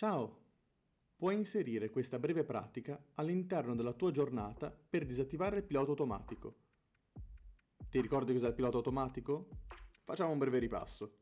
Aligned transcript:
Ciao! 0.00 0.38
Puoi 1.14 1.34
inserire 1.34 1.90
questa 1.90 2.18
breve 2.18 2.42
pratica 2.42 2.98
all'interno 3.16 3.74
della 3.74 3.92
tua 3.92 4.10
giornata 4.10 4.70
per 4.70 5.04
disattivare 5.04 5.58
il 5.58 5.62
pilota 5.62 5.90
automatico. 5.90 6.56
Ti 7.86 8.00
ricordi 8.00 8.32
cos'è 8.32 8.46
il 8.46 8.54
pilota 8.54 8.78
automatico? 8.78 9.48
Facciamo 10.02 10.32
un 10.32 10.38
breve 10.38 10.58
ripasso. 10.58 11.18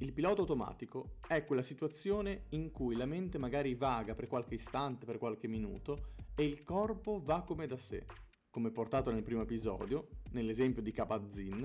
Il 0.00 0.12
pilota 0.12 0.40
automatico 0.40 1.18
è 1.28 1.44
quella 1.44 1.62
situazione 1.62 2.46
in 2.48 2.72
cui 2.72 2.96
la 2.96 3.06
mente 3.06 3.38
magari 3.38 3.76
vaga 3.76 4.16
per 4.16 4.26
qualche 4.26 4.54
istante, 4.54 5.06
per 5.06 5.18
qualche 5.18 5.46
minuto 5.46 6.14
e 6.34 6.44
il 6.44 6.64
corpo 6.64 7.22
va 7.22 7.44
come 7.44 7.68
da 7.68 7.76
sé, 7.76 8.06
come 8.50 8.72
portato 8.72 9.12
nel 9.12 9.22
primo 9.22 9.42
episodio, 9.42 10.08
nell'esempio 10.32 10.82
di 10.82 10.90
Kabat-Zinn, 10.90 11.64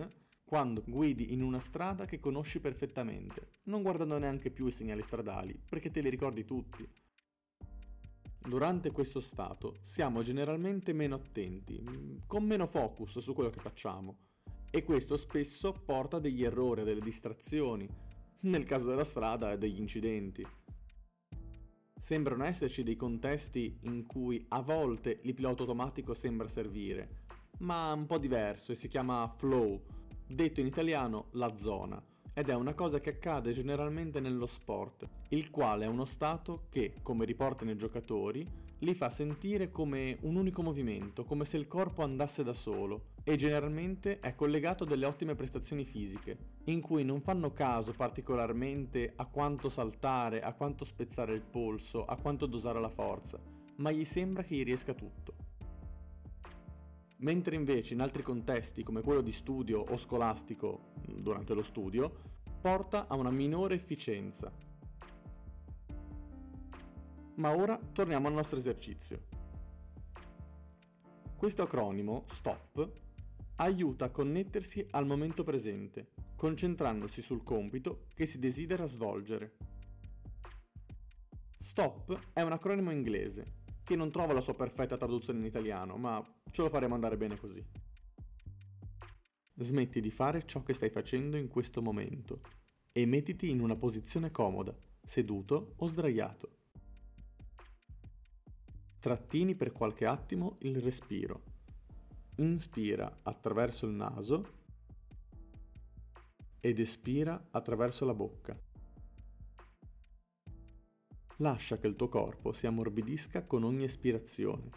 quando 0.55 0.83
guidi 0.87 1.33
in 1.33 1.41
una 1.41 1.59
strada 1.59 2.05
che 2.05 2.21
conosci 2.21 2.61
perfettamente, 2.61 3.49
non 3.63 3.81
guardando 3.81 4.17
neanche 4.17 4.51
più 4.51 4.67
i 4.67 4.71
segnali 4.71 5.01
stradali, 5.01 5.53
perché 5.67 5.91
te 5.91 5.99
li 5.99 6.07
ricordi 6.07 6.45
tutti. 6.45 6.87
Durante 8.39 8.91
questo 8.91 9.19
stato 9.19 9.79
siamo 9.81 10.21
generalmente 10.21 10.93
meno 10.93 11.15
attenti, 11.15 11.83
con 12.25 12.45
meno 12.45 12.67
focus 12.67 13.19
su 13.19 13.33
quello 13.33 13.49
che 13.49 13.59
facciamo, 13.59 14.15
e 14.71 14.85
questo 14.85 15.17
spesso 15.17 15.73
porta 15.73 16.15
a 16.15 16.19
degli 16.21 16.45
errori, 16.45 16.79
a 16.79 16.85
delle 16.85 17.01
distrazioni, 17.01 17.85
nel 18.43 18.63
caso 18.63 18.87
della 18.87 19.03
strada 19.03 19.57
degli 19.57 19.81
incidenti. 19.81 20.47
Sembrano 21.99 22.45
esserci 22.45 22.81
dei 22.83 22.95
contesti 22.95 23.77
in 23.81 24.05
cui 24.05 24.45
a 24.47 24.61
volte 24.61 25.19
il 25.23 25.33
pilota 25.33 25.63
automatico 25.63 26.13
sembra 26.13 26.47
servire, 26.47 27.23
ma 27.57 27.91
un 27.91 28.05
po' 28.05 28.19
diverso 28.19 28.71
e 28.71 28.75
si 28.75 28.87
chiama 28.87 29.27
flow, 29.27 30.03
detto 30.27 30.59
in 30.59 30.65
italiano 30.65 31.27
la 31.31 31.55
zona, 31.55 32.01
ed 32.33 32.49
è 32.49 32.53
una 32.55 32.73
cosa 32.73 32.99
che 32.99 33.11
accade 33.11 33.53
generalmente 33.53 34.19
nello 34.19 34.47
sport, 34.47 35.07
il 35.29 35.49
quale 35.49 35.85
è 35.85 35.87
uno 35.87 36.05
stato 36.05 36.65
che, 36.69 36.95
come 37.01 37.23
riportano 37.23 37.71
i 37.71 37.77
giocatori, 37.77 38.45
li 38.79 38.93
fa 38.93 39.09
sentire 39.09 39.71
come 39.71 40.17
un 40.21 40.35
unico 40.35 40.61
movimento, 40.61 41.23
come 41.23 41.45
se 41.45 41.55
il 41.55 41.67
corpo 41.67 42.03
andasse 42.03 42.43
da 42.43 42.51
solo, 42.51 43.13
e 43.23 43.37
generalmente 43.37 44.19
è 44.19 44.35
collegato 44.35 44.83
a 44.83 44.87
delle 44.87 45.05
ottime 45.05 45.35
prestazioni 45.35 45.85
fisiche, 45.85 46.37
in 46.65 46.81
cui 46.81 47.05
non 47.05 47.21
fanno 47.21 47.53
caso 47.53 47.93
particolarmente 47.93 49.13
a 49.15 49.25
quanto 49.25 49.69
saltare, 49.69 50.41
a 50.41 50.53
quanto 50.53 50.83
spezzare 50.83 51.33
il 51.33 51.41
polso, 51.41 52.05
a 52.05 52.17
quanto 52.17 52.45
dosare 52.47 52.81
la 52.81 52.89
forza, 52.89 53.39
ma 53.77 53.91
gli 53.91 54.05
sembra 54.05 54.43
che 54.43 54.55
gli 54.55 54.63
riesca 54.63 54.93
tutto 54.93 55.34
mentre 57.25 57.55
invece 57.55 57.95
in 57.95 58.01
altri 58.01 58.21
contesti 58.21 58.83
come 58.83 59.01
quello 59.01 59.21
di 59.21 59.31
studio 59.31 59.79
o 59.79 59.97
scolastico 59.97 60.91
durante 61.07 61.55
lo 61.55 61.63
studio 61.63 62.21
porta 62.61 63.07
a 63.07 63.15
una 63.15 63.31
minore 63.31 63.73
efficienza. 63.73 64.53
Ma 67.37 67.55
ora 67.55 67.79
torniamo 67.79 68.27
al 68.27 68.33
nostro 68.35 68.57
esercizio. 68.57 69.23
Questo 71.35 71.63
acronimo, 71.63 72.25
STOP, 72.27 72.91
aiuta 73.55 74.05
a 74.05 74.09
connettersi 74.09 74.85
al 74.91 75.07
momento 75.07 75.43
presente, 75.43 76.11
concentrandosi 76.35 77.23
sul 77.23 77.43
compito 77.43 78.05
che 78.13 78.27
si 78.27 78.37
desidera 78.37 78.85
svolgere. 78.85 79.57
STOP 81.57 82.33
è 82.33 82.41
un 82.41 82.51
acronimo 82.51 82.91
inglese 82.91 83.63
che 83.85 83.95
non 83.95 84.11
trova 84.11 84.33
la 84.33 84.41
sua 84.41 84.55
perfetta 84.55 84.97
traduzione 84.97 85.39
in 85.39 85.45
italiano, 85.45 85.95
ma 85.95 86.21
ce 86.51 86.63
lo 86.63 86.69
faremo 86.69 86.95
andare 86.95 87.17
bene 87.17 87.37
così. 87.37 87.63
Smetti 89.57 90.01
di 90.01 90.09
fare 90.09 90.43
ciò 90.45 90.63
che 90.63 90.73
stai 90.73 90.89
facendo 90.89 91.37
in 91.37 91.47
questo 91.47 91.81
momento 91.83 92.41
e 92.91 93.05
mettiti 93.05 93.49
in 93.49 93.61
una 93.61 93.75
posizione 93.75 94.31
comoda, 94.31 94.75
seduto 95.03 95.75
o 95.77 95.85
sdraiato. 95.85 96.49
Trattini 98.99 99.53
per 99.53 99.71
qualche 99.71 100.07
attimo 100.07 100.57
il 100.61 100.81
respiro. 100.81 101.43
Inspira 102.37 103.19
attraverso 103.21 103.85
il 103.85 103.93
naso 103.93 104.63
ed 106.59 106.79
espira 106.79 107.49
attraverso 107.51 108.03
la 108.03 108.15
bocca. 108.15 108.59
Lascia 111.39 111.77
che 111.77 111.87
il 111.87 111.97
tuo 111.97 112.07
corpo 112.07 112.53
si 112.53 112.65
ammorbidisca 112.65 113.43
con 113.43 113.63
ogni 113.63 113.83
espirazione 113.83 114.69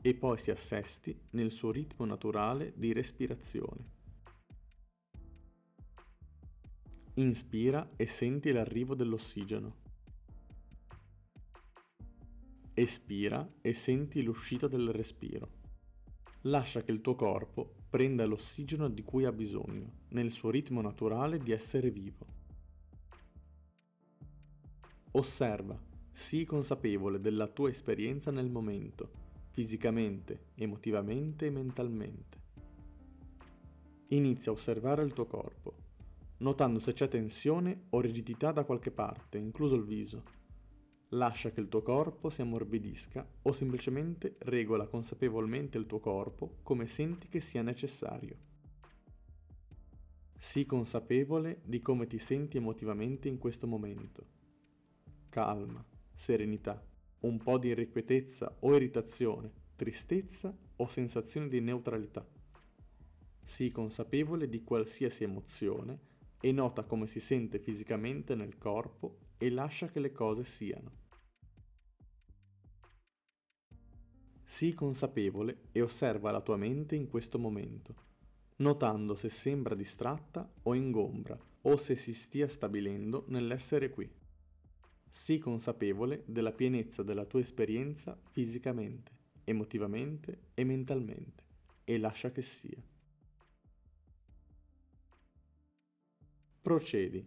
e 0.00 0.14
poi 0.14 0.38
si 0.38 0.52
assesti 0.52 1.18
nel 1.30 1.50
suo 1.50 1.72
ritmo 1.72 2.04
naturale 2.04 2.72
di 2.76 2.92
respirazione. 2.92 3.92
Inspira 7.14 7.90
e 7.96 8.06
senti 8.06 8.52
l'arrivo 8.52 8.94
dell'ossigeno. 8.94 9.82
Espira 12.72 13.48
e 13.60 13.72
senti 13.72 14.22
l'uscita 14.22 14.68
del 14.68 14.90
respiro. 14.90 15.62
Lascia 16.42 16.82
che 16.84 16.92
il 16.92 17.00
tuo 17.00 17.16
corpo 17.16 17.74
prenda 17.88 18.26
l'ossigeno 18.26 18.88
di 18.88 19.02
cui 19.02 19.24
ha 19.24 19.32
bisogno, 19.32 20.02
nel 20.10 20.30
suo 20.30 20.50
ritmo 20.50 20.80
naturale 20.80 21.38
di 21.38 21.50
essere 21.50 21.90
vivo. 21.90 22.33
Osserva, 25.16 25.80
sii 26.10 26.44
consapevole 26.44 27.20
della 27.20 27.46
tua 27.46 27.68
esperienza 27.68 28.32
nel 28.32 28.50
momento, 28.50 29.10
fisicamente, 29.50 30.46
emotivamente 30.56 31.46
e 31.46 31.50
mentalmente. 31.50 32.42
Inizia 34.08 34.50
a 34.50 34.54
osservare 34.54 35.04
il 35.04 35.12
tuo 35.12 35.26
corpo, 35.26 35.76
notando 36.38 36.80
se 36.80 36.94
c'è 36.94 37.06
tensione 37.06 37.84
o 37.90 38.00
rigidità 38.00 38.50
da 38.50 38.64
qualche 38.64 38.90
parte, 38.90 39.38
incluso 39.38 39.76
il 39.76 39.84
viso. 39.84 40.24
Lascia 41.10 41.52
che 41.52 41.60
il 41.60 41.68
tuo 41.68 41.82
corpo 41.82 42.28
si 42.28 42.42
ammorbidisca 42.42 43.24
o 43.42 43.52
semplicemente 43.52 44.34
regola 44.40 44.88
consapevolmente 44.88 45.78
il 45.78 45.86
tuo 45.86 46.00
corpo 46.00 46.56
come 46.64 46.88
senti 46.88 47.28
che 47.28 47.38
sia 47.38 47.62
necessario. 47.62 48.36
Sii 50.36 50.66
consapevole 50.66 51.60
di 51.64 51.80
come 51.80 52.08
ti 52.08 52.18
senti 52.18 52.56
emotivamente 52.56 53.28
in 53.28 53.38
questo 53.38 53.68
momento 53.68 54.42
calma, 55.34 55.84
serenità, 56.14 56.80
un 57.22 57.38
po' 57.38 57.58
di 57.58 57.66
irrequietezza 57.66 58.56
o 58.60 58.76
irritazione, 58.76 59.50
tristezza 59.74 60.56
o 60.76 60.86
sensazione 60.86 61.48
di 61.48 61.60
neutralità. 61.60 62.24
Sii 63.42 63.72
consapevole 63.72 64.48
di 64.48 64.62
qualsiasi 64.62 65.24
emozione 65.24 65.98
e 66.40 66.52
nota 66.52 66.84
come 66.84 67.08
si 67.08 67.18
sente 67.18 67.58
fisicamente 67.58 68.36
nel 68.36 68.58
corpo 68.58 69.32
e 69.36 69.50
lascia 69.50 69.88
che 69.88 69.98
le 69.98 70.12
cose 70.12 70.44
siano. 70.44 70.92
Sii 74.44 74.72
consapevole 74.72 75.62
e 75.72 75.82
osserva 75.82 76.30
la 76.30 76.42
tua 76.42 76.56
mente 76.56 76.94
in 76.94 77.08
questo 77.08 77.40
momento, 77.40 77.94
notando 78.58 79.16
se 79.16 79.30
sembra 79.30 79.74
distratta 79.74 80.48
o 80.62 80.74
ingombra 80.76 81.36
o 81.62 81.76
se 81.76 81.96
si 81.96 82.14
stia 82.14 82.46
stabilendo 82.46 83.24
nell'essere 83.30 83.90
qui. 83.90 84.22
Sii 85.16 85.38
consapevole 85.38 86.24
della 86.26 86.50
pienezza 86.50 87.04
della 87.04 87.24
tua 87.24 87.38
esperienza 87.38 88.20
fisicamente, 88.32 89.12
emotivamente 89.44 90.48
e 90.54 90.64
mentalmente 90.64 91.44
e 91.84 91.98
lascia 91.98 92.32
che 92.32 92.42
sia. 92.42 92.82
Procedi. 96.60 97.24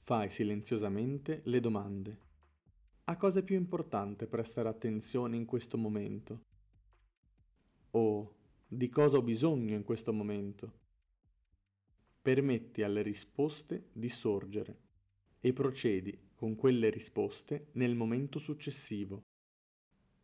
Fai 0.00 0.28
silenziosamente 0.28 1.42
le 1.44 1.60
domande. 1.60 2.18
A 3.04 3.16
cosa 3.16 3.38
è 3.38 3.44
più 3.44 3.54
importante 3.54 4.26
prestare 4.26 4.68
attenzione 4.68 5.36
in 5.36 5.44
questo 5.44 5.78
momento? 5.78 6.40
O 7.92 8.34
di 8.66 8.88
cosa 8.88 9.18
ho 9.18 9.22
bisogno 9.22 9.76
in 9.76 9.84
questo 9.84 10.12
momento? 10.12 10.72
Permetti 12.20 12.82
alle 12.82 13.02
risposte 13.02 13.90
di 13.92 14.08
sorgere 14.08 14.80
e 15.38 15.52
procedi 15.52 16.25
con 16.36 16.54
quelle 16.54 16.90
risposte 16.90 17.70
nel 17.72 17.96
momento 17.96 18.38
successivo. 18.38 19.24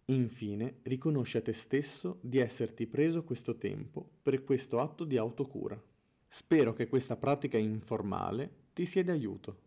Infine, 0.06 0.80
riconosci 0.82 1.38
a 1.38 1.42
te 1.42 1.52
stesso 1.52 2.18
di 2.22 2.38
esserti 2.38 2.86
preso 2.86 3.24
questo 3.24 3.56
tempo 3.56 4.08
per 4.22 4.44
questo 4.44 4.80
atto 4.80 5.04
di 5.04 5.16
autocura. 5.16 5.80
Spero 6.28 6.72
che 6.72 6.86
questa 6.86 7.16
pratica 7.16 7.58
informale 7.58 8.68
ti 8.72 8.84
sia 8.84 9.02
di 9.02 9.10
aiuto. 9.10 9.60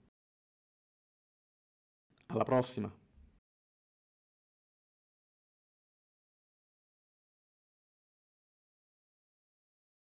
Alla 2.28 2.44
prossima! 2.44 3.05